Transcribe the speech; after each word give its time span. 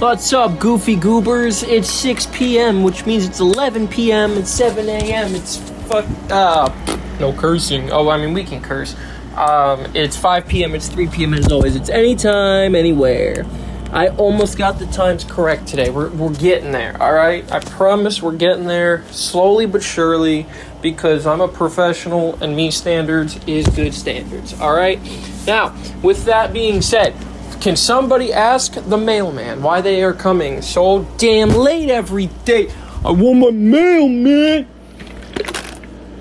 What's 0.00 0.32
up, 0.32 0.58
goofy 0.58 0.96
goobers? 0.96 1.62
It's 1.62 1.90
6 1.90 2.28
p.m., 2.32 2.82
which 2.82 3.04
means 3.04 3.26
it's 3.26 3.38
11 3.38 3.86
p.m. 3.88 4.32
and 4.32 4.48
7 4.48 4.88
a.m. 4.88 5.34
It's 5.34 5.58
fuck. 5.58 6.06
Uh, 6.30 6.72
no 7.20 7.34
cursing. 7.34 7.92
Oh, 7.92 8.08
I 8.08 8.16
mean, 8.16 8.32
we 8.32 8.42
can 8.42 8.62
curse. 8.62 8.96
Um, 9.36 9.84
it's 9.94 10.16
5 10.16 10.48
p.m., 10.48 10.74
it's 10.74 10.88
3 10.88 11.08
p.m., 11.08 11.34
as 11.34 11.52
always, 11.52 11.76
it's 11.76 11.90
anytime, 11.90 12.74
anywhere. 12.74 13.44
I 13.92 14.08
almost 14.08 14.56
got 14.56 14.78
the 14.78 14.86
times 14.86 15.22
correct 15.22 15.66
today. 15.66 15.90
We're, 15.90 16.08
we're 16.08 16.32
getting 16.32 16.72
there, 16.72 16.96
alright? 16.98 17.52
I 17.52 17.60
promise 17.60 18.22
we're 18.22 18.36
getting 18.36 18.64
there 18.64 19.04
slowly 19.10 19.66
but 19.66 19.82
surely 19.82 20.46
because 20.80 21.26
I'm 21.26 21.42
a 21.42 21.48
professional 21.48 22.42
and 22.42 22.56
me 22.56 22.70
standards 22.70 23.38
is 23.46 23.66
good 23.66 23.92
standards, 23.92 24.58
alright? 24.62 24.98
Now, 25.46 25.76
with 26.02 26.24
that 26.24 26.54
being 26.54 26.80
said, 26.80 27.14
can 27.60 27.76
somebody 27.76 28.32
ask 28.32 28.72
the 28.72 28.96
mailman 28.96 29.62
why 29.62 29.82
they 29.82 30.02
are 30.02 30.14
coming 30.14 30.62
so 30.62 31.06
damn 31.18 31.50
late 31.50 31.90
every 31.90 32.26
day? 32.44 32.72
I 33.04 33.10
want 33.10 33.38
my 33.38 33.50
mail, 33.50 34.08
man. 34.08 34.64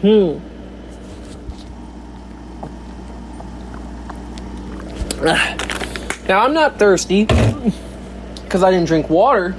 Hmm. 0.02 0.46
Now 6.30 6.46
I'm 6.46 6.54
not 6.54 6.78
thirsty 6.78 7.26
because 8.44 8.62
I 8.62 8.70
didn't 8.70 8.86
drink 8.86 9.10
water. 9.10 9.56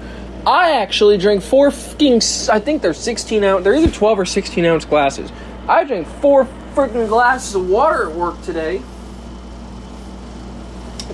I 0.47 0.80
actually 0.80 1.19
drank 1.19 1.43
four 1.43 1.73
fucking. 1.73 2.23
I 2.49 2.60
think 2.60 2.80
they're 2.80 2.95
16 2.95 3.43
ounce. 3.43 3.65
They're 3.65 3.74
either 3.74 3.91
12 3.91 4.21
or 4.21 4.24
16 4.24 4.65
ounce 4.65 4.85
glasses. 4.85 5.33
I 5.69 5.83
drank 5.83 6.07
four 6.07 6.47
freaking 6.76 7.09
glasses 7.09 7.57
of 7.57 7.69
water 7.69 8.09
at 8.09 8.15
work 8.15 8.41
today 8.43 8.82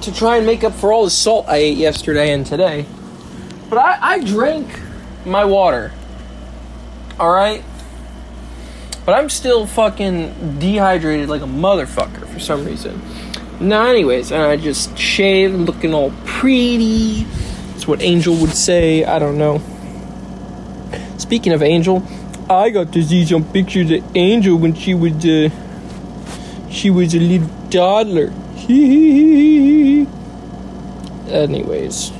to 0.06 0.14
try 0.14 0.36
and 0.36 0.46
make 0.46 0.62
up 0.62 0.72
for 0.72 0.92
all 0.92 1.04
the 1.04 1.10
salt 1.10 1.46
I 1.48 1.56
ate 1.56 1.76
yesterday 1.76 2.32
and 2.32 2.46
today. 2.46 2.86
But 3.68 3.78
I, 3.78 3.98
I 4.00 4.24
drank 4.24 4.68
my 5.24 5.44
water. 5.44 5.92
Alright? 7.18 7.64
But 9.04 9.18
I'm 9.18 9.28
still 9.28 9.66
fucking 9.66 10.60
dehydrated 10.60 11.28
like 11.28 11.42
a 11.42 11.46
motherfucker 11.46 12.28
for 12.28 12.38
some 12.38 12.64
reason. 12.64 13.02
Now, 13.58 13.86
anyways, 13.86 14.30
and 14.30 14.42
I 14.42 14.56
just 14.56 14.96
shaved, 14.96 15.54
looking 15.54 15.92
all 15.92 16.12
pretty. 16.24 17.24
That's 17.72 17.88
what 17.88 18.00
Angel 18.00 18.36
would 18.36 18.54
say. 18.54 19.04
I 19.04 19.18
don't 19.18 19.38
know. 19.38 19.60
Speaking 21.18 21.52
of 21.52 21.62
Angel, 21.62 22.06
I 22.48 22.70
got 22.70 22.92
to 22.92 23.02
see 23.02 23.24
some 23.24 23.44
pictures 23.52 23.90
of 23.90 24.16
Angel 24.16 24.56
when 24.56 24.74
she 24.74 24.94
was 24.94 25.12
uh, 25.24 25.50
she 26.70 26.90
was 26.90 27.12
a 27.14 27.18
little 27.18 27.50
toddler. 27.70 28.32
Anyways, 31.28 32.10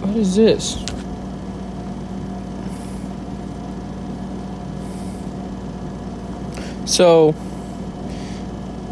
what 0.00 0.16
is 0.16 0.36
this? 0.36 0.84
So, 6.86 7.32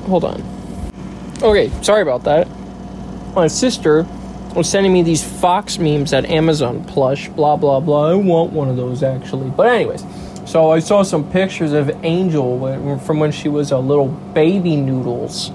hold 0.07 0.25
on. 0.25 0.43
Okay, 1.43 1.71
sorry 1.83 2.03
about 2.03 2.25
that. 2.25 2.49
My 3.35 3.47
sister 3.47 4.07
was 4.55 4.69
sending 4.69 4.93
me 4.93 5.03
these 5.03 5.23
Fox 5.23 5.79
memes 5.79 6.13
at 6.13 6.25
Amazon 6.27 6.85
plush, 6.85 7.29
blah 7.29 7.57
blah 7.57 7.81
blah. 7.81 8.11
I 8.11 8.15
want 8.15 8.53
one 8.53 8.69
of 8.69 8.77
those 8.77 9.03
actually. 9.03 9.51
But 9.51 9.69
anyways, 9.69 10.05
so 10.47 10.71
I 10.71 10.79
saw 10.79 11.03
some 11.03 11.31
pictures 11.31 11.73
of 11.73 11.91
Angel 12.05 12.99
from 12.99 13.21
when 13.21 13.31
she 13.31 13.49
was 13.49 13.73
a 13.73 13.79
little 13.79 14.09
baby 14.09 14.77
noodles. 14.77 15.51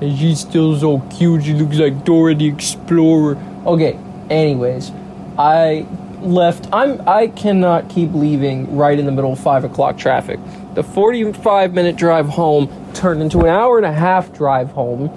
And 0.00 0.18
she's 0.18 0.40
still 0.40 0.78
so 0.78 1.00
cute. 1.10 1.44
She 1.44 1.54
looks 1.54 1.76
like 1.76 2.04
Dora 2.04 2.34
the 2.34 2.46
Explorer. 2.46 3.36
Okay, 3.64 3.98
anyways, 4.28 4.92
I 5.38 5.86
left. 6.20 6.68
I'm. 6.72 7.00
I 7.08 7.28
cannot 7.28 7.88
keep 7.88 8.12
leaving 8.12 8.76
right 8.76 8.98
in 8.98 9.06
the 9.06 9.12
middle 9.12 9.32
of 9.32 9.40
five 9.40 9.64
o'clock 9.64 9.96
traffic. 9.96 10.38
The 10.74 10.82
45 10.82 11.72
minute 11.72 11.96
drive 11.96 12.28
home 12.28 12.68
turned 12.92 13.22
into 13.22 13.40
an 13.40 13.46
hour 13.46 13.78
and 13.78 13.86
a 13.86 13.92
half 13.92 14.32
drive 14.32 14.70
home, 14.72 15.08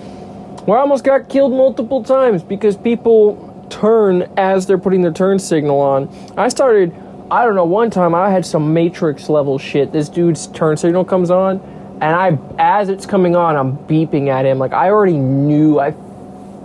where 0.65 0.77
I 0.77 0.81
almost 0.81 1.03
got 1.03 1.29
killed 1.29 1.51
multiple 1.51 2.03
times 2.03 2.43
because 2.43 2.77
people 2.77 3.45
turn 3.69 4.31
as 4.37 4.65
they're 4.65 4.77
putting 4.77 5.01
their 5.01 5.11
turn 5.11 5.39
signal 5.39 5.79
on. 5.79 6.09
I 6.37 6.47
started. 6.49 6.93
I 7.31 7.45
don't 7.45 7.55
know. 7.55 7.65
One 7.65 7.91
time 7.91 8.15
I 8.15 8.31
had 8.31 8.45
some 8.45 8.73
Matrix 8.73 9.29
level 9.29 9.59
shit. 9.59 9.91
This 9.91 10.09
dude's 10.09 10.47
turn 10.47 10.77
signal 10.77 11.05
comes 11.05 11.29
on, 11.29 11.59
and 12.01 12.15
I, 12.15 12.37
as 12.57 12.89
it's 12.89 13.05
coming 13.05 13.35
on, 13.35 13.55
I'm 13.55 13.77
beeping 13.77 14.29
at 14.29 14.45
him 14.45 14.59
like 14.59 14.73
I 14.73 14.89
already 14.89 15.17
knew. 15.17 15.79
I 15.79 15.91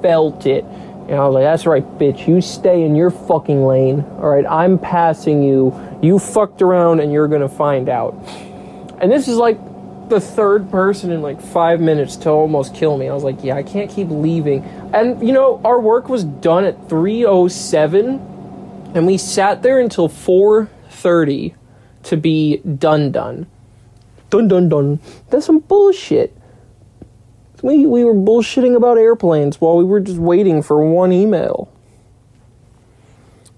felt 0.00 0.46
it. 0.46 0.64
And 0.64 1.14
I 1.14 1.26
was 1.26 1.34
like, 1.34 1.44
that's 1.44 1.66
right, 1.66 1.84
bitch. 1.98 2.26
You 2.26 2.40
stay 2.40 2.82
in 2.82 2.94
your 2.94 3.10
fucking 3.10 3.64
lane. 3.64 4.00
All 4.00 4.30
right, 4.30 4.46
I'm 4.46 4.78
passing 4.78 5.42
you. 5.42 5.74
You 6.02 6.18
fucked 6.18 6.62
around 6.62 7.00
and 7.00 7.12
you're 7.12 7.28
going 7.28 7.42
to 7.42 7.48
find 7.48 7.88
out. 7.88 8.14
And 9.00 9.10
this 9.10 9.28
is 9.28 9.36
like 9.36 9.58
the 10.08 10.20
third 10.20 10.70
person 10.70 11.10
in 11.10 11.20
like 11.20 11.40
five 11.40 11.80
minutes 11.80 12.16
to 12.16 12.30
almost 12.30 12.74
kill 12.74 12.96
me. 12.96 13.08
I 13.08 13.14
was 13.14 13.24
like, 13.24 13.42
yeah, 13.42 13.56
I 13.56 13.62
can't 13.62 13.90
keep 13.90 14.08
leaving. 14.08 14.62
And, 14.94 15.26
you 15.26 15.32
know, 15.32 15.60
our 15.64 15.80
work 15.80 16.08
was 16.08 16.24
done 16.24 16.64
at 16.64 16.88
307 16.88 18.92
and 18.94 19.06
we 19.06 19.18
sat 19.18 19.62
there 19.62 19.80
until 19.80 20.08
4.30 20.08 21.54
to 22.04 22.16
be 22.16 22.58
done 22.58 23.10
done. 23.10 23.46
Dun 24.34 24.48
dun 24.48 24.68
dun. 24.68 24.98
That's 25.30 25.46
some 25.46 25.60
bullshit. 25.60 26.36
We, 27.62 27.86
we 27.86 28.02
were 28.02 28.16
bullshitting 28.16 28.74
about 28.74 28.98
airplanes 28.98 29.60
while 29.60 29.76
we 29.76 29.84
were 29.84 30.00
just 30.00 30.18
waiting 30.18 30.60
for 30.60 30.84
one 30.84 31.12
email. 31.12 31.72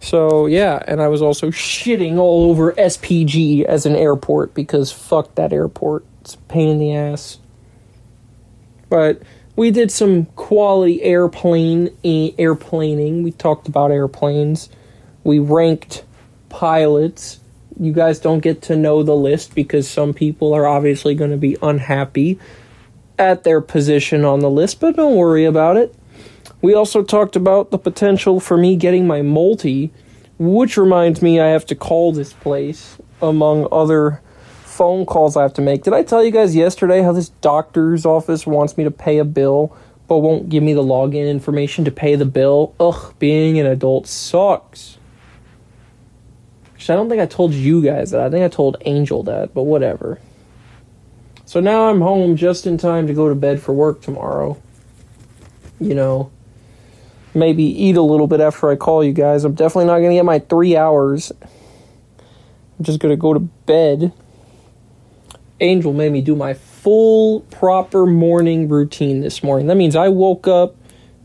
So, 0.01 0.45
yeah, 0.45 0.83
and 0.87 1.01
I 1.01 1.09
was 1.09 1.23
also 1.23 1.51
shitting 1.51 2.19
all 2.19 2.51
over 2.51 2.75
SPG 2.75 3.65
as 3.65 3.87
an 3.87 3.97
airport 3.97 4.53
because 4.53 4.93
fuck 4.93 5.35
that 5.37 5.51
airport. 5.51 6.05
It's 6.21 6.35
a 6.35 6.39
pain 6.41 6.69
in 6.69 6.79
the 6.79 6.95
ass. 6.95 7.39
But 8.91 9.23
we 9.57 9.71
did 9.71 9.91
some 9.91 10.27
quality 10.37 11.03
airplane 11.03 11.89
airplaning. 12.05 13.25
We 13.25 13.33
talked 13.33 13.67
about 13.67 13.91
airplanes. 13.91 14.69
We 15.25 15.39
ranked 15.39 16.05
pilots. 16.51 17.41
You 17.79 17.93
guys 17.93 18.19
don't 18.19 18.41
get 18.41 18.63
to 18.63 18.77
know 18.77 19.03
the 19.03 19.15
list 19.15 19.55
because 19.55 19.89
some 19.89 20.15
people 20.15 20.55
are 20.55 20.67
obviously 20.67 21.15
going 21.15 21.31
to 21.31 21.37
be 21.37 21.57
unhappy 21.63 22.39
at 23.19 23.45
their 23.45 23.61
position 23.61 24.25
on 24.25 24.41
the 24.41 24.51
list, 24.51 24.81
but 24.81 24.97
don't 24.97 25.17
worry 25.17 25.45
about 25.45 25.77
it. 25.77 25.95
We 26.63 26.75
also 26.75 27.03
talked 27.03 27.37
about 27.37 27.71
the 27.71 27.79
potential 27.79 28.41
for 28.41 28.57
me 28.57 28.77
getting 28.77 29.07
my 29.07 29.23
multi, 29.23 29.93
which 30.39 30.77
reminds 30.77 31.21
me 31.21 31.39
I 31.39 31.49
have 31.49 31.67
to 31.67 31.75
call 31.75 32.13
this 32.13 32.33
place 32.33 32.97
among 33.21 33.69
other 33.71 34.23
phone 34.65 35.07
calls 35.07 35.37
I 35.37 35.43
have 35.43 35.55
to 35.55 35.63
make. 35.63 35.83
Did 35.83 35.95
I 35.95 36.03
tell 36.03 36.25
you 36.25 36.31
guys 36.31 36.55
yesterday 36.55 37.03
how 37.03 37.13
this 37.13 37.29
doctor's 37.29 38.05
office 38.05 38.47
wants 38.47 38.77
me 38.77 38.85
to 38.85 38.91
pay 38.91 39.19
a 39.19 39.25
bill 39.25 39.77
but 40.09 40.19
won't 40.19 40.49
give 40.49 40.63
me 40.63 40.73
the 40.73 40.83
login 40.83 41.29
information 41.29 41.85
to 41.85 41.91
pay 41.91 42.15
the 42.15 42.27
bill? 42.27 42.75
Ugh, 42.79 43.15
being 43.19 43.59
an 43.59 43.67
adult 43.67 44.07
sucks. 44.07 44.99
Actually, 46.87 46.95
I 46.95 46.97
don't 46.99 47.09
think 47.09 47.21
I 47.21 47.27
told 47.27 47.53
you 47.53 47.83
guys 47.83 48.13
that. 48.13 48.21
I 48.21 48.31
think 48.31 48.45
I 48.45 48.49
told 48.49 48.77
Angel 48.83 49.25
that, 49.25 49.53
but 49.53 49.65
whatever. 49.65 50.21
So 51.45 51.59
now 51.59 51.89
I'm 51.89 52.01
home 52.01 52.37
just 52.37 52.65
in 52.65 52.79
time 52.79 53.09
to 53.09 53.13
go 53.13 53.29
to 53.29 53.35
bed 53.35 53.61
for 53.61 53.73
work 53.73 54.03
tomorrow. 54.03 54.57
You 55.81 55.97
know, 55.97 56.31
maybe 57.35 57.65
eat 57.65 57.97
a 57.97 58.03
little 58.03 58.29
bit 58.29 58.41
after 58.41 58.71
I 58.71 58.77
call 58.77 59.03
you 59.03 59.13
guys. 59.13 59.43
I'm 59.43 59.55
definitely 59.55 59.87
not 59.87 59.99
going 59.99 60.11
to 60.11 60.15
get 60.15 60.25
my 60.25 60.39
three 60.39 60.77
hours. 60.77 61.33
I'm 62.21 62.85
just 62.85 63.01
going 63.01 63.11
to 63.13 63.21
go 63.21 63.35
to 63.35 63.41
bed. 63.41 64.13
Angel 65.59 65.93
made 65.93 66.13
me 66.13 66.21
do 66.21 66.37
my 66.37 66.55
full, 66.55 67.41
proper 67.41 68.07
morning 68.07 68.69
routine 68.69 69.23
this 69.23 69.43
morning. 69.43 69.67
That 69.67 69.77
means 69.77 69.97
I 69.97 70.09
woke 70.09 70.47
up 70.47 70.77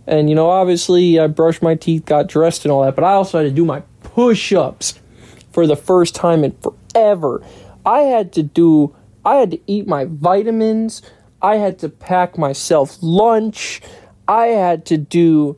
and, 0.07 0.27
you 0.27 0.33
know, 0.33 0.49
obviously 0.49 1.19
I 1.19 1.27
brushed 1.27 1.61
my 1.61 1.75
teeth, 1.75 2.05
got 2.05 2.25
dressed, 2.25 2.65
and 2.65 2.71
all 2.71 2.81
that, 2.81 2.95
but 2.95 3.03
I 3.03 3.11
also 3.11 3.37
had 3.37 3.43
to 3.43 3.51
do 3.51 3.63
my 3.63 3.81
push 4.01 4.53
ups 4.53 4.95
for 5.51 5.67
the 5.67 5.75
first 5.75 6.15
time 6.15 6.43
in 6.43 6.51
forever. 6.53 7.43
I 7.85 8.01
had 8.01 8.31
to 8.33 8.43
do, 8.43 8.95
I 9.25 9.35
had 9.35 9.51
to 9.51 9.59
eat 9.67 9.87
my 9.87 10.05
vitamins. 10.05 11.01
I 11.41 11.57
had 11.57 11.79
to 11.79 11.89
pack 11.89 12.37
myself 12.37 12.97
lunch. 13.01 13.81
I 14.27 14.47
had 14.47 14.85
to 14.87 14.97
do 14.97 15.57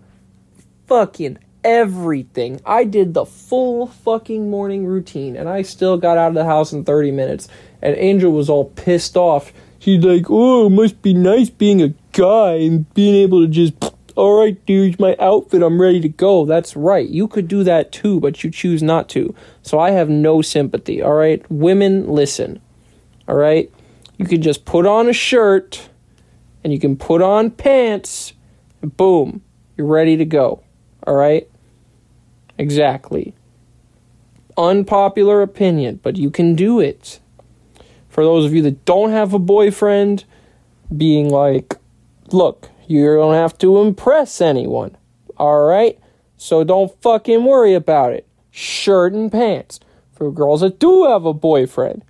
fucking 0.88 1.38
everything. 1.63 2.60
I 2.66 2.84
did 2.84 3.13
the 3.13 3.25
full 3.25 3.88
fucking 3.88 4.50
morning 4.50 4.86
routine 4.86 5.36
and 5.36 5.50
I 5.50 5.62
still 5.62 5.98
got 5.98 6.18
out 6.18 6.30
of 6.30 6.34
the 6.36 6.45
house 6.45 6.72
in 6.72 6.84
30 6.84 7.12
minutes. 7.12 7.48
And 7.81 7.95
Angel 7.98 8.31
was 8.31 8.50
all 8.50 8.66
pissed 8.66 9.18
off. 9.18 9.51
She's 9.80 10.04
like, 10.04 10.25
oh, 10.30 10.68
it 10.68 10.69
must 10.69 11.01
be 11.01 11.13
nice 11.13 11.50
being 11.50 11.81
a 11.81 11.94
guy 12.13 12.54
and 12.54 12.92
being 12.94 13.16
able 13.16 13.42
to 13.42 13.48
just, 13.48 13.74
all 14.15 14.39
right, 14.39 14.65
dude, 14.65 15.00
my 15.00 15.15
outfit, 15.19 15.63
I'm 15.63 15.81
ready 15.81 16.00
to 16.01 16.10
go. 16.10 16.45
That's 16.45 16.75
right. 16.75 17.07
You 17.07 17.27
could 17.27 17.48
do 17.48 17.63
that 17.63 17.92
too, 17.92 18.19
but 18.19 18.44
you 18.44 18.51
choose 18.51 18.83
not 18.83 19.10
to. 19.10 19.33
So 19.62 19.80
I 19.80 19.92
have 19.92 20.10
no 20.10 20.42
sympathy, 20.42 21.01
all 21.01 21.13
right? 21.13 21.44
Women, 21.50 22.07
listen, 22.07 22.62
all 23.27 23.36
right? 23.36 23.71
You 24.18 24.25
can 24.25 24.42
just 24.42 24.65
put 24.65 24.86
on 24.86 25.10
a 25.10 25.13
shirt 25.13 25.89
and 26.63 26.71
you 26.71 26.80
can 26.80 26.95
put 26.95 27.21
on 27.21 27.51
pants, 27.51 28.33
and 28.81 28.95
boom, 28.95 29.42
you're 29.75 29.88
ready 29.88 30.16
to 30.18 30.25
go, 30.25 30.63
all 31.06 31.16
right? 31.16 31.50
Exactly. 32.57 33.33
Unpopular 34.57 35.42
opinion, 35.42 36.00
but 36.04 36.16
you 36.16 36.30
can 36.30 36.56
do 36.56 36.80
it. 36.80 37.19
For 38.07 38.24
those 38.24 38.45
of 38.45 38.54
you 38.54 38.62
that 38.62 38.86
don't 38.86 39.09
have 39.09 39.33
a 39.33 39.39
boyfriend, 39.39 40.25
being 40.95 41.30
like, 41.30 41.75
look, 42.31 42.69
you 42.88 43.15
don't 43.15 43.33
have 43.33 43.57
to 43.59 43.81
impress 43.81 44.41
anyone. 44.41 44.97
Alright? 45.39 46.00
So 46.38 46.63
don't 46.63 47.01
fucking 47.01 47.44
worry 47.44 47.74
about 47.74 48.13
it. 48.13 48.27
Shirt 48.51 49.13
and 49.13 49.31
pants. 49.31 49.80
For 50.12 50.31
girls 50.31 50.62
that 50.62 50.80
do 50.80 51.06
have 51.06 51.25
a 51.25 51.33
boyfriend, 51.33 52.03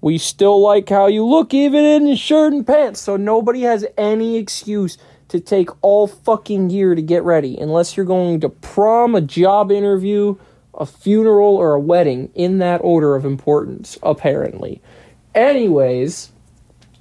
we 0.00 0.16
still 0.16 0.60
like 0.60 0.88
how 0.88 1.06
you 1.08 1.24
look 1.26 1.52
even 1.52 1.84
in 1.84 2.16
shirt 2.16 2.52
and 2.52 2.66
pants. 2.66 3.00
So 3.00 3.16
nobody 3.16 3.62
has 3.62 3.84
any 3.98 4.36
excuse 4.36 4.96
to 5.28 5.40
take 5.40 5.68
all 5.82 6.06
fucking 6.06 6.70
year 6.70 6.94
to 6.94 7.02
get 7.02 7.22
ready 7.22 7.56
unless 7.56 7.96
you're 7.96 8.06
going 8.06 8.40
to 8.40 8.48
prom, 8.48 9.14
a 9.14 9.20
job 9.20 9.70
interview, 9.70 10.36
a 10.74 10.86
funeral, 10.86 11.56
or 11.56 11.74
a 11.74 11.80
wedding 11.80 12.30
in 12.34 12.58
that 12.58 12.78
order 12.78 13.14
of 13.14 13.24
importance, 13.24 13.98
apparently. 14.02 14.80
Anyways, 15.34 16.32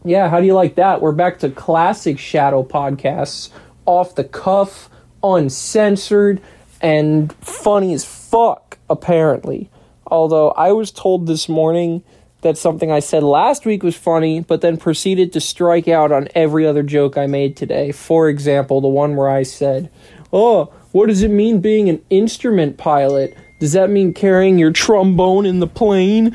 yeah, 0.04 0.30
how 0.30 0.40
do 0.40 0.46
you 0.46 0.54
like 0.54 0.76
that? 0.76 1.02
We're 1.02 1.12
back 1.12 1.40
to 1.40 1.50
classic 1.50 2.18
Shadoe 2.18 2.68
podcasts, 2.68 3.50
off 3.86 4.16
the 4.16 4.24
cuff, 4.24 4.90
uncensored, 5.24 6.42
and 6.82 7.34
funny 7.34 7.94
as 7.94 8.06
fuck, 8.06 8.78
apparently. 8.90 9.70
Although 10.08 10.52
I 10.52 10.72
was 10.72 10.92
told 10.92 11.28
this 11.28 11.50
morning 11.50 12.04
that 12.42 12.58
something 12.58 12.92
I 12.92 13.00
said 13.00 13.24
last 13.24 13.66
week 13.66 13.84
was 13.84 13.98
funny, 13.98 14.40
but 14.40 14.62
then 14.62 14.78
proceeded 14.78 15.34
to 15.34 15.42
strike 15.42 15.88
out 15.88 16.12
on 16.12 16.30
every 16.34 16.66
other 16.66 16.84
joke 16.84 17.18
I 17.18 17.28
made 17.28 17.58
today. 17.58 17.92
For 17.92 18.30
example, 18.30 18.80
the 18.80 18.88
one 18.88 19.18
where 19.18 19.30
I 19.30 19.44
said, 19.44 19.92
Oh, 20.32 20.72
what 20.92 21.08
does 21.08 21.22
it 21.22 21.32
mean 21.32 21.60
being 21.60 21.90
an 21.90 22.02
instrument 22.10 22.78
pilot? 22.78 23.36
Does 23.60 23.74
that 23.74 23.90
mean 23.90 24.14
carrying 24.14 24.58
your 24.58 24.72
trombone 24.72 25.46
in 25.46 25.60
the 25.60 25.68
plane? 25.68 26.32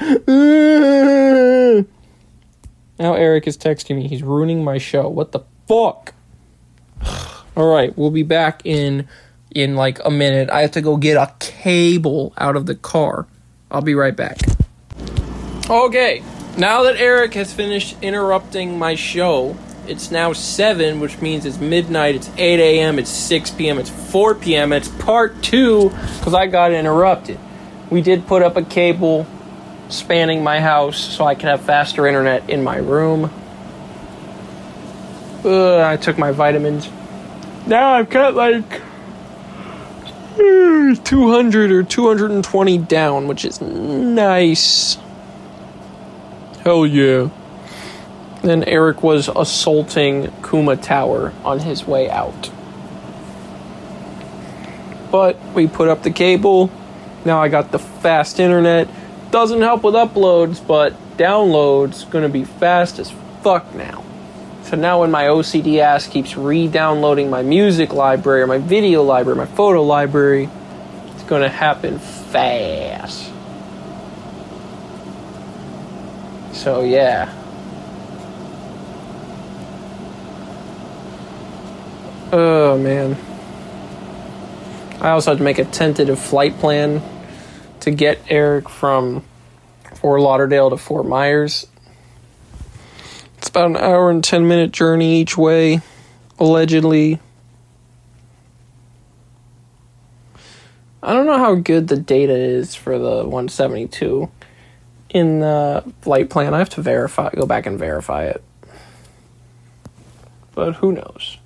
Now 2.99 3.15
Eric 3.15 3.47
is 3.47 3.59
texting 3.59 3.97
me. 3.97 4.09
He's 4.09 4.23
ruining 4.23 4.63
my 4.65 4.79
show. 4.79 5.09
What 5.09 5.33
the 5.33 5.41
fuck? 5.67 6.15
All 7.57 7.73
right, 7.73 7.97
we'll 7.97 8.11
be 8.11 8.23
back 8.23 8.63
in 8.65 9.09
in 9.55 9.77
like 9.77 10.05
a 10.05 10.11
minute. 10.11 10.51
I 10.51 10.63
have 10.63 10.73
to 10.73 10.81
go 10.81 10.97
get 10.97 11.17
a 11.17 11.33
cable 11.39 12.33
out 12.37 12.57
of 12.57 12.67
the 12.67 12.75
car. 12.75 13.27
I'll 13.71 13.83
be 13.83 13.95
right 13.95 14.15
back. 14.15 14.39
Okay, 15.69 16.23
now 16.59 16.83
that 16.83 16.97
Eric 16.97 17.35
has 17.35 17.53
finished 17.53 17.97
interrupting 18.03 18.79
my 18.79 18.95
show, 18.95 19.57
it's 19.87 20.11
now 20.11 20.33
7, 20.33 21.01
which 21.01 21.21
means 21.21 21.45
it's 21.45 21.59
midnight, 21.59 22.15
it's 22.15 22.31
8 22.37 22.61
a.m., 22.61 22.99
it's 22.99 23.11
6 23.11 23.51
p.m., 23.53 23.79
it's 23.79 23.91
4 23.91 24.35
p.m., 24.37 24.73
it's 24.73 24.89
part 24.89 25.43
2 25.43 25.91
because 25.91 26.35
I 26.35 26.47
got 26.47 26.73
interrupted. 26.73 27.39
We 27.91 28.03
did 28.03 28.27
put 28.27 28.43
up 28.43 28.57
a 28.57 28.63
cable 28.63 29.27
spanning 29.95 30.43
my 30.43 30.61
house 30.61 30.99
so 30.99 31.25
I 31.25 31.35
could 31.35 31.49
have 31.49 31.63
faster 31.63 32.07
internet 32.07 32.51
in 32.51 32.63
my 32.63 32.77
room. 32.77 33.31
Ugh, 35.45 35.81
I 35.81 35.97
took 35.97 36.19
my 36.19 36.33
vitamins. 36.33 36.89
Now 37.67 37.93
I've 37.95 38.11
got 38.11 38.35
like 38.35 38.83
200 40.37 41.71
or 41.71 41.83
220 41.83 42.79
down, 42.79 43.29
which 43.29 43.45
is 43.45 43.61
nice. 43.61 44.99
Hell 46.63 46.87
yeah. 46.87 47.29
Then 48.43 48.65
Eric 48.65 49.03
was 49.03 49.29
assaulting 49.35 50.33
Kuma 50.43 50.77
Tower 50.77 51.33
on 51.45 51.61
his 51.61 51.87
way 51.87 52.11
out. 52.11 52.51
But 55.11 55.39
we 55.55 55.67
put 55.67 55.89
up 55.89 56.03
the 56.03 56.11
cable. 56.11 56.71
Now 57.25 57.41
I 57.41 57.49
got 57.49 57.71
the 57.71 57.79
fast 57.79 58.41
internet. 58.41 58.89
Doesn't 59.35 59.63
help 59.63 59.83
with 59.83 59.95
uploads, 59.95 60.65
but 60.65 60.93
downloads 61.17 62.09
gonna 62.09 62.29
be 62.29 62.45
fast 62.45 63.01
as 63.01 63.13
fuck 63.43 63.75
now. 63.75 64.05
So 64.63 64.77
now 64.77 65.01
when 65.01 65.11
my 65.11 65.25
OCD 65.25 65.81
ass 65.81 66.07
keeps 66.07 66.37
re-downloading 66.37 67.31
my 67.31 67.43
music 67.43 67.93
library 67.93 68.43
or 68.43 68.47
my 68.47 68.59
video 68.59 69.03
library, 69.03 69.37
my 69.37 69.47
photo 69.47 69.83
library, 69.83 70.49
it's 71.15 71.25
gonna 71.25 71.49
happen 71.49 71.99
fast. 71.99 73.29
So 76.53 76.83
yeah. 76.83 77.29
Oh 82.31 82.79
man. 82.79 83.17
I 85.01 85.11
also 85.11 85.33
had 85.33 85.39
to 85.39 85.45
make 85.45 85.59
a 85.59 85.65
tentative 85.65 86.21
flight 86.21 86.57
plan 86.61 87.03
to 87.85 87.91
get 87.91 88.19
Eric 88.31 88.71
from 88.71 89.23
Fort 89.95 90.23
Lauderdale 90.23 90.71
to 90.71 90.79
Fort 90.79 91.07
Myers. 91.07 91.67
It's 93.37 93.51
about 93.51 93.67
an 93.67 93.77
hour 93.77 94.11
and 94.11 94.25
10 94.25 94.49
minute 94.49 94.73
journey 94.73 95.21
each 95.21 95.37
way, 95.37 95.83
allegedly. 96.39 97.21
I 101.03 101.13
don't 101.13 101.27
know 101.27 101.37
how 101.37 101.57
good 101.57 101.89
the 101.89 101.99
data 101.99 102.33
is 102.33 102.75
for 102.75 102.99
the 102.99 103.17
172 103.17 104.31
in 105.11 105.41
the 105.41 105.85
flight 106.01 106.31
plan. 106.31 106.55
I 106.55 106.59
have 106.61 106.71
to 106.71 106.81
verify, 106.81 107.29
go 107.35 107.45
back 107.45 107.67
and 107.67 107.79
verify 107.79 108.25
it. 108.25 108.43
But 110.55 110.77
who 110.77 110.93
knows? 110.93 111.37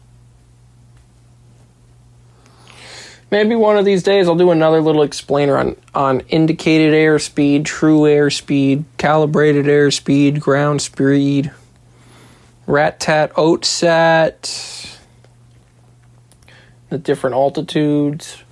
Maybe 3.30 3.54
one 3.54 3.76
of 3.76 3.84
these 3.84 4.02
days 4.02 4.26
I'll 4.26 4.36
do 4.36 4.50
another 4.50 4.80
little 4.80 5.02
explainer 5.02 5.58
on, 5.58 5.76
on 5.94 6.20
indicated 6.28 6.94
airspeed, 6.94 7.66
true 7.66 8.00
airspeed, 8.00 8.84
calibrated 8.96 9.66
airspeed, 9.66 10.40
ground 10.40 10.80
speed, 10.80 11.52
rat 12.66 13.00
tat, 13.00 13.32
oat 13.36 13.66
sat, 13.66 14.98
the 16.88 16.96
different 16.96 17.34
altitudes. 17.34 18.42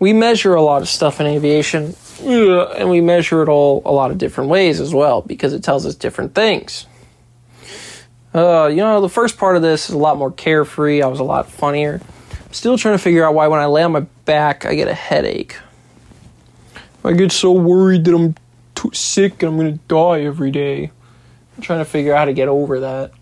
We 0.00 0.14
measure 0.14 0.54
a 0.54 0.62
lot 0.62 0.80
of 0.80 0.88
stuff 0.88 1.20
in 1.20 1.26
aviation, 1.26 1.94
and 2.22 2.88
we 2.88 3.02
measure 3.02 3.42
it 3.42 3.50
all 3.50 3.82
a 3.84 3.92
lot 3.92 4.10
of 4.10 4.16
different 4.16 4.48
ways 4.48 4.80
as 4.80 4.94
well 4.94 5.20
because 5.20 5.52
it 5.52 5.62
tells 5.62 5.84
us 5.84 5.94
different 5.94 6.34
things. 6.34 6.86
Uh, 8.34 8.68
you 8.68 8.76
know, 8.76 9.02
the 9.02 9.08
first 9.08 9.36
part 9.36 9.56
of 9.56 9.62
this 9.62 9.90
is 9.90 9.94
a 9.94 9.98
lot 9.98 10.16
more 10.16 10.30
carefree. 10.30 11.02
I 11.02 11.06
was 11.08 11.20
a 11.20 11.24
lot 11.24 11.50
funnier. 11.50 12.00
Still 12.50 12.78
trying 12.78 12.94
to 12.94 13.02
figure 13.02 13.24
out 13.24 13.34
why 13.34 13.46
when 13.46 13.60
I 13.60 13.66
lay 13.66 13.82
on 13.82 13.92
my 13.92 14.00
back, 14.24 14.64
I 14.64 14.74
get 14.74 14.88
a 14.88 14.94
headache. 14.94 15.58
I 17.04 17.12
get 17.12 17.30
so 17.30 17.52
worried 17.52 18.04
that 18.04 18.14
I'm 18.14 18.34
too 18.74 18.90
sick 18.92 19.42
and 19.42 19.52
I'm 19.52 19.58
going 19.58 19.72
to 19.72 19.80
die 19.88 20.22
every 20.22 20.50
day. 20.50 20.90
I'm 21.56 21.62
trying 21.62 21.80
to 21.80 21.84
figure 21.84 22.14
out 22.14 22.18
how 22.20 22.24
to 22.26 22.32
get 22.32 22.48
over 22.48 22.80
that. 22.80 23.12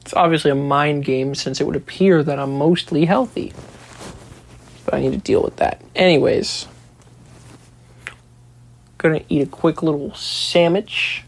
It's 0.00 0.14
obviously 0.14 0.50
a 0.50 0.54
mind 0.54 1.04
game 1.04 1.34
since 1.34 1.60
it 1.60 1.66
would 1.66 1.76
appear 1.76 2.22
that 2.22 2.38
I'm 2.38 2.58
mostly 2.58 3.04
healthy. 3.04 3.52
But 4.84 4.94
I 4.94 5.00
need 5.00 5.12
to 5.12 5.18
deal 5.18 5.42
with 5.42 5.56
that. 5.56 5.80
Anyways, 5.94 6.66
gonna 8.98 9.22
eat 9.28 9.42
a 9.42 9.46
quick 9.46 9.82
little 9.82 10.14
sandwich 10.14 11.24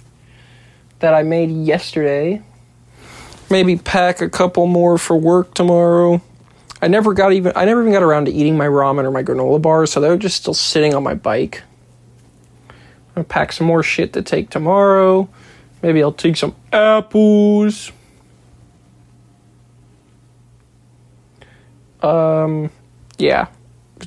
that 0.98 1.14
I 1.14 1.22
made 1.22 1.50
yesterday 1.50 2.42
maybe 3.50 3.76
pack 3.76 4.20
a 4.20 4.28
couple 4.28 4.66
more 4.66 4.98
for 4.98 5.16
work 5.16 5.54
tomorrow. 5.54 6.20
I 6.82 6.88
never 6.88 7.14
got 7.14 7.32
even 7.32 7.52
I 7.56 7.64
never 7.64 7.80
even 7.80 7.92
got 7.92 8.02
around 8.02 8.26
to 8.26 8.32
eating 8.32 8.56
my 8.56 8.66
ramen 8.66 9.04
or 9.04 9.10
my 9.10 9.22
granola 9.22 9.60
bars, 9.60 9.92
so 9.92 10.00
they're 10.00 10.16
just 10.16 10.36
still 10.36 10.54
sitting 10.54 10.94
on 10.94 11.02
my 11.02 11.14
bike. 11.14 11.62
I'm 12.68 13.22
gonna 13.22 13.24
pack 13.24 13.52
some 13.52 13.66
more 13.66 13.82
shit 13.82 14.12
to 14.14 14.22
take 14.22 14.50
tomorrow. 14.50 15.28
Maybe 15.82 16.02
I'll 16.02 16.12
take 16.12 16.36
some 16.36 16.54
apples. 16.72 17.92
Um, 22.02 22.70
yeah, 23.16 23.46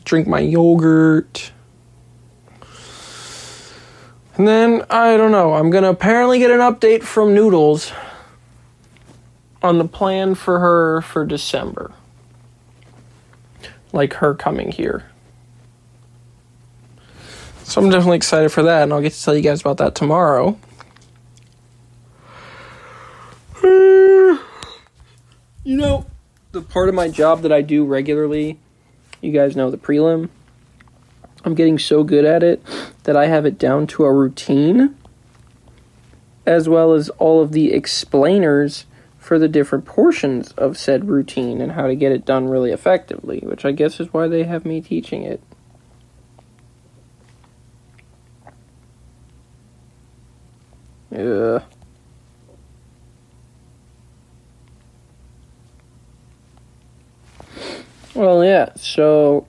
drink 0.04 0.28
my 0.28 0.40
yogurt. 0.40 1.52
And 4.36 4.48
then 4.48 4.84
I 4.92 5.18
don't 5.18 5.32
know. 5.32 5.56
I'm 5.56 5.72
gonna 5.72 5.90
apparently 5.90 6.38
get 6.38 6.52
an 6.52 6.60
update 6.60 7.02
from 7.02 7.34
Noodles 7.34 7.92
on 9.62 9.78
the 9.78 9.88
plan 9.88 10.36
for 10.36 10.60
her 10.60 11.02
for 11.02 11.26
December. 11.26 11.92
Like 13.92 14.14
her 14.16 14.34
coming 14.34 14.72
here. 14.72 15.06
So 17.64 17.82
I'm 17.82 17.90
definitely 17.90 18.18
excited 18.18 18.50
for 18.50 18.64
that, 18.64 18.84
and 18.84 18.94
I'll 18.94 19.02
get 19.02 19.14
to 19.14 19.22
tell 19.22 19.36
you 19.36 19.42
guys 19.42 19.62
about 19.62 19.78
that 19.78 19.94
tomorrow. 19.94 20.58
You 23.62 24.40
know, 25.66 26.06
the 26.54 26.62
part 26.62 26.88
of 26.88 26.96
my 26.96 27.10
job 27.10 27.42
that 27.42 27.52
I 27.52 27.62
do 27.62 27.84
regularly, 27.84 28.58
you 29.20 29.34
guys 29.34 29.58
know 29.58 29.70
the 29.70 29.78
prelim. 29.78 30.30
I'm 31.44 31.56
getting 31.56 31.78
so 31.78 32.04
good 32.04 32.24
at 32.24 32.42
it 32.42 32.64
that 33.04 33.18
I 33.18 33.28
have 33.28 33.46
it 33.46 33.60
down 33.60 33.86
to 33.88 34.06
a 34.06 34.14
routine, 34.14 34.96
as 36.46 36.70
well 36.70 36.94
as 36.94 37.10
all 37.20 37.42
of 37.42 37.52
the 37.52 37.74
explainers 37.74 38.86
for 39.28 39.38
the 39.38 39.50
different 39.50 39.84
portions 39.84 40.54
of 40.54 40.78
said 40.78 41.10
routine 41.10 41.60
and 41.60 41.74
how 41.74 41.86
to 41.86 41.98
get 41.98 42.14
it 42.14 42.24
done 42.24 42.48
really 42.48 42.72
effectively, 42.72 43.40
which 43.40 43.66
I 43.66 43.74
guess 43.74 44.00
is 44.00 44.14
why 44.14 44.30
they 44.30 44.46
have 44.46 44.64
me 44.64 44.80
teaching 44.80 45.24
it. 45.24 45.42
Yeah. 51.12 51.60
Well, 58.16 58.46
yeah, 58.46 58.70
so 58.78 59.46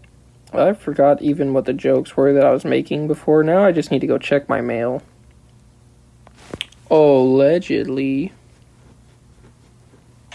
I 0.53 0.73
forgot 0.73 1.23
even 1.23 1.53
what 1.53 1.67
the 1.67 1.73
jokes 1.73 2.17
were 2.17 2.33
that 2.33 2.45
I 2.45 2.51
was 2.51 2.65
making 2.65 3.07
before. 3.07 3.45
Now 3.45 3.65
I 3.65 3.71
just 3.71 3.93
need 3.93 4.01
to 4.01 4.09
go 4.09 4.19
check 4.19 4.49
my 4.49 4.61
mail. 4.61 5.05
Allegedly. 6.91 8.33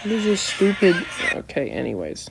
What 0.04 0.12
is 0.12 0.24
this 0.24 0.42
stupid. 0.42 0.96
Okay, 1.34 1.70
anyways. 1.70 2.28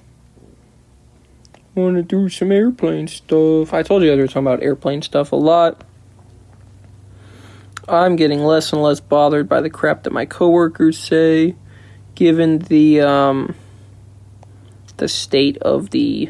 Want 1.74 1.96
to 1.96 2.04
do 2.04 2.30
some 2.30 2.52
airplane 2.52 3.08
stuff. 3.08 3.74
I 3.74 3.82
told 3.82 4.04
you 4.04 4.10
guys 4.10 4.18
we 4.18 4.22
were 4.22 4.28
talking 4.28 4.44
about 4.44 4.62
airplane 4.62 5.02
stuff 5.02 5.32
a 5.32 5.36
lot. 5.36 5.84
I'm 7.90 8.16
getting 8.16 8.42
less 8.42 8.72
and 8.74 8.84
less 8.84 9.00
bothered 9.00 9.50
by 9.50 9.60
the 9.62 9.72
crap 9.72 10.04
that 10.04 10.14
my 10.14 10.26
coworkers 10.26 11.00
say, 11.00 11.56
given 12.14 12.60
the 12.60 13.02
um, 13.02 13.56
the 14.98 15.08
state 15.08 15.58
of 15.58 15.90
the 15.90 16.30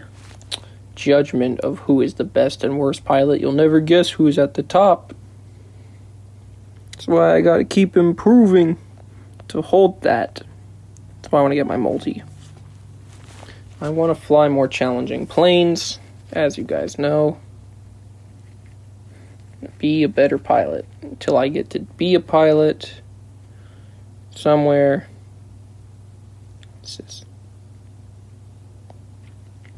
judgment 0.96 1.60
of 1.60 1.80
who 1.80 2.00
is 2.00 2.14
the 2.14 2.24
best 2.24 2.64
and 2.64 2.80
worst 2.80 3.04
pilot. 3.04 3.42
You'll 3.42 3.52
never 3.52 3.82
guess 3.82 4.12
who's 4.12 4.40
at 4.40 4.54
the 4.54 4.64
top. 4.64 5.14
That's 6.94 7.06
why 7.06 7.36
I 7.36 7.42
got 7.42 7.58
to 7.58 7.66
keep 7.66 7.98
improving 7.98 8.78
to 9.50 9.62
hold 9.62 10.04
that. 10.04 10.44
That's 11.24 11.32
why 11.32 11.40
I 11.40 11.42
want 11.42 11.54
to 11.54 11.56
get 11.56 11.66
my 11.66 11.78
multi. 11.78 12.22
I 13.82 13.90
want 13.90 14.16
to 14.16 14.22
fly 14.22 14.50
more 14.50 14.68
challenging 14.68 15.26
planes, 15.26 15.98
as 16.32 16.60
you 16.60 16.64
guys 16.64 17.00
know 17.00 17.40
be 19.78 20.04
a 20.04 20.10
better 20.10 20.38
pilot 20.38 20.86
until 21.02 21.38
I 21.38 21.48
get 21.48 21.70
to 21.72 21.80
be 21.80 22.16
a 22.16 22.20
pilot 22.20 23.02
somewhere. 24.32 25.08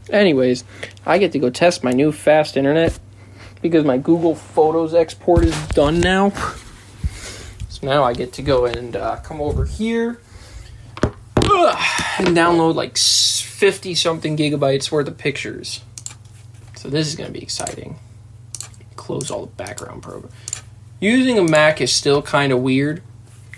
Anyways, 0.10 0.64
I 1.06 1.18
get 1.18 1.32
to 1.32 1.40
go 1.40 1.50
test 1.50 1.84
my 1.84 1.92
new 1.92 2.12
fast 2.12 2.58
internet 2.58 3.00
because 3.62 3.84
my 3.84 3.98
Google 3.98 4.36
Photos 4.36 4.94
export 4.94 5.44
is 5.44 5.68
done 5.70 6.00
now. 6.00 6.30
So 7.70 7.88
now 7.88 8.04
I 8.04 8.14
get 8.14 8.34
to 8.34 8.42
go 8.42 8.66
and 8.66 8.96
uh, 8.96 9.18
come 9.18 9.42
over 9.42 9.66
here 9.66 10.20
and 11.68 12.36
download 12.36 12.76
like 12.76 12.98
50 12.98 13.96
something 13.96 14.38
gigabytes 14.38 14.92
worth 14.92 15.08
of 15.08 15.18
pictures. 15.18 15.82
So 16.76 16.90
this 16.90 17.08
is 17.08 17.16
going 17.16 17.28
to 17.28 17.34
be 17.34 17.42
exciting 17.42 17.98
close 19.06 19.30
all 19.30 19.46
the 19.46 19.52
background 19.52 20.02
program. 20.02 20.32
Using 21.00 21.38
a 21.38 21.44
Mac 21.44 21.80
is 21.80 21.94
still 21.94 22.24
kind 22.24 22.52
of 22.52 22.62
weird 22.62 23.04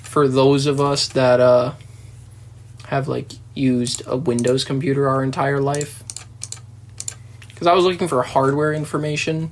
for 0.02 0.28
those 0.28 0.66
of 0.66 0.82
us 0.82 1.08
that 1.10 1.40
uh, 1.40 1.74
have 2.88 3.08
like 3.08 3.32
used 3.54 4.04
a 4.06 4.18
Windows 4.18 4.66
computer 4.66 5.08
our 5.08 5.24
entire 5.24 5.62
life. 5.62 6.04
Because 7.48 7.68
I 7.68 7.74
was 7.74 7.86
looking 7.86 8.10
for 8.10 8.22
hardware 8.24 8.74
information 8.74 9.52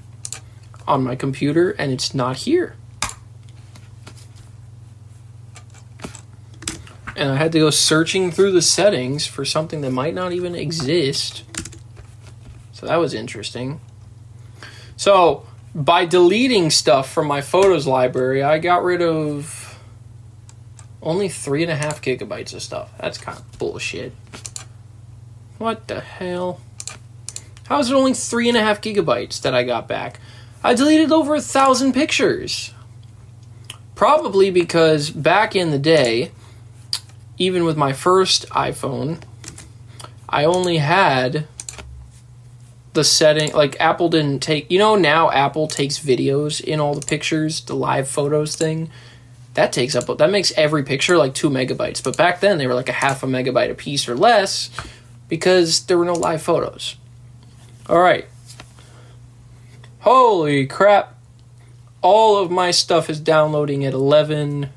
on 0.86 1.04
my 1.04 1.16
computer 1.16 1.72
and 1.72 1.94
it's 1.94 2.14
not 2.14 2.38
here. 2.38 2.76
And 7.16 7.32
I 7.32 7.36
had 7.36 7.52
to 7.54 7.60
go 7.60 7.70
searching 7.70 8.32
through 8.32 8.52
the 8.52 8.62
settings 8.62 9.26
for 9.26 9.46
something 9.46 9.82
that 9.82 9.92
might 9.92 10.14
not 10.14 10.34
even 10.34 10.56
exist. 10.56 11.44
So 12.74 12.86
that 12.86 12.98
was 12.98 13.14
interesting. 13.14 13.80
So, 14.98 15.46
by 15.74 16.06
deleting 16.06 16.70
stuff 16.70 17.12
from 17.12 17.28
my 17.28 17.42
photos 17.42 17.86
library, 17.86 18.44
I 18.44 18.60
got 18.60 18.84
rid 18.84 19.02
of 19.02 19.78
only 21.02 21.30
three 21.30 21.64
and 21.64 21.72
a 21.72 21.76
half 21.76 22.02
gigabytes 22.02 22.54
of 22.54 22.62
stuff. 22.62 22.92
That's 23.00 23.18
kind 23.18 23.38
of 23.38 23.60
bullshit. 23.60 24.14
What 25.58 25.88
the 25.88 26.02
hell? 26.02 26.60
How 27.68 27.80
is 27.80 27.90
it 27.90 27.96
only 27.96 28.14
three 28.14 28.50
and 28.50 28.58
a 28.58 28.62
half 28.62 28.82
gigabytes 28.82 29.42
that 29.42 29.56
I 29.56 29.64
got 29.64 29.88
back? 29.88 30.20
I 30.64 30.74
deleted 30.74 31.12
over 31.12 31.36
a 31.36 31.42
thousand 31.42 31.94
pictures. 31.94 32.74
Probably 33.96 34.52
because 34.52 35.10
back 35.10 35.56
in 35.56 35.72
the 35.72 35.80
day, 35.80 36.32
even 37.38 37.66
with 37.66 37.78
my 37.78 37.94
first 37.94 38.48
iPhone, 38.50 39.22
I 40.30 40.46
only 40.46 40.78
had 40.78 41.48
the 42.94 43.04
setting 43.04 43.52
like 43.52 43.76
apple 43.80 44.08
didn't 44.08 44.40
take 44.40 44.72
you 44.72 44.80
know 44.80 44.96
now 44.96 45.30
apple 45.30 45.68
takes 45.68 46.00
videos 46.00 46.62
in 46.62 46.80
all 46.80 46.96
the 46.96 47.06
pictures 47.06 47.60
the 47.62 47.76
live 47.76 48.08
photos 48.08 48.56
thing? 48.56 48.90
That 49.54 49.72
takes 49.72 49.96
up 49.96 50.18
that 50.18 50.32
makes 50.32 50.52
every 50.58 50.84
picture 50.84 51.18
like 51.18 51.34
two 51.34 51.50
megabytes. 51.50 52.04
But 52.04 52.18
back 52.18 52.42
then 52.42 52.58
they 52.58 52.68
were 52.68 52.74
like 52.74 52.90
a 52.90 52.94
half 52.94 53.24
a 53.24 53.26
megabyte 53.26 53.72
a 53.72 53.76
piece 53.76 54.08
or 54.10 54.16
less 54.16 54.70
because 55.30 55.86
there 55.86 55.98
were 55.98 56.06
no 56.06 56.14
live 56.14 56.42
photos. 56.42 56.96
All 57.88 58.00
right. 58.00 58.26
Holy 60.00 60.68
crap. 60.68 61.16
All 62.02 62.38
of 62.38 62.52
my 62.52 62.72
stuff 62.72 63.10
is 63.10 63.20
downloading 63.20 63.86
at 63.86 63.94
11 63.94 64.70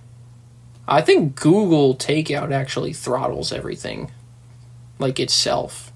i 0.89 1.01
think 1.01 1.37
google 1.37 1.95
takeout 1.95 2.53
actually 2.53 2.93
throttles 2.93 3.53
everything 3.53 4.11
like 4.99 5.21
itself 5.21 5.93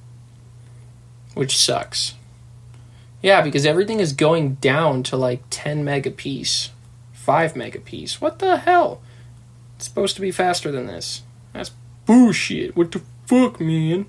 which 1.34 1.56
sucks. 1.56 2.14
Yeah, 3.22 3.40
because 3.40 3.64
everything 3.64 4.00
is 4.00 4.12
going 4.12 4.54
down 4.54 5.02
to 5.04 5.16
like 5.16 5.42
10 5.50 5.84
megapiece, 5.84 6.70
5 7.12 7.54
megapiece. 7.54 8.20
What 8.20 8.38
the 8.38 8.58
hell? 8.58 9.00
It's 9.76 9.86
supposed 9.86 10.16
to 10.16 10.20
be 10.20 10.30
faster 10.30 10.72
than 10.72 10.86
this. 10.86 11.22
That's 11.52 11.70
bullshit. 12.04 12.76
What 12.76 12.92
the 12.92 13.02
fuck, 13.26 13.60
man? 13.60 14.06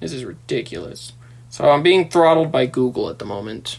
This 0.00 0.12
is 0.12 0.24
ridiculous. 0.24 1.12
So 1.48 1.70
I'm 1.70 1.82
being 1.82 2.08
throttled 2.08 2.52
by 2.52 2.66
Google 2.66 3.08
at 3.08 3.18
the 3.18 3.24
moment. 3.24 3.78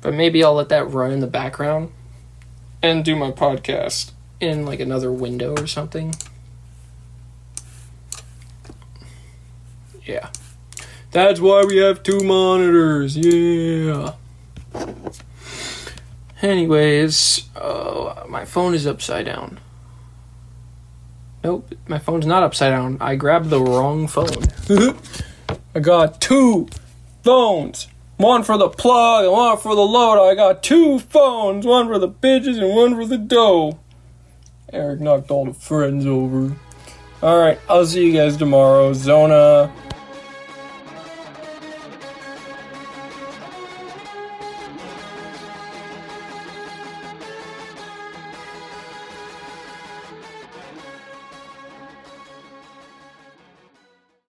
But 0.00 0.14
maybe 0.14 0.42
I'll 0.42 0.54
let 0.54 0.68
that 0.68 0.90
run 0.90 1.12
in 1.12 1.20
the 1.20 1.26
background 1.26 1.92
and 2.86 3.04
do 3.04 3.16
my 3.16 3.32
podcast 3.32 4.12
in 4.40 4.64
like 4.64 4.80
another 4.80 5.10
window 5.12 5.54
or 5.56 5.66
something. 5.66 6.14
Yeah. 10.04 10.30
That's 11.10 11.40
why 11.40 11.64
we 11.64 11.78
have 11.78 12.02
two 12.02 12.20
monitors. 12.20 13.16
Yeah. 13.16 14.12
Anyways, 16.42 17.48
uh, 17.56 18.24
my 18.28 18.44
phone 18.44 18.74
is 18.74 18.86
upside 18.86 19.26
down. 19.26 19.58
Nope, 21.42 21.74
my 21.88 21.98
phone's 21.98 22.26
not 22.26 22.42
upside 22.42 22.72
down. 22.72 22.98
I 23.00 23.16
grabbed 23.16 23.50
the 23.50 23.60
wrong 23.60 24.06
phone. 24.06 24.44
I 25.74 25.80
got 25.80 26.20
two 26.20 26.68
phones. 27.22 27.88
One 28.16 28.44
for 28.44 28.56
the 28.56 28.68
plug 28.68 29.24
and 29.24 29.32
one 29.32 29.58
for 29.58 29.74
the 29.74 29.82
load. 29.82 30.26
I 30.26 30.34
got 30.34 30.62
two 30.62 30.98
phones. 30.98 31.66
One 31.66 31.86
for 31.86 31.98
the 31.98 32.08
bitches 32.08 32.58
and 32.58 32.74
one 32.74 32.94
for 32.94 33.04
the 33.04 33.18
dough. 33.18 33.78
Eric 34.72 35.00
knocked 35.00 35.30
all 35.30 35.44
the 35.44 35.52
friends 35.52 36.06
over. 36.06 36.56
Alright, 37.22 37.60
I'll 37.68 37.86
see 37.86 38.06
you 38.06 38.12
guys 38.12 38.36
tomorrow. 38.36 38.92
Zona 38.92 39.72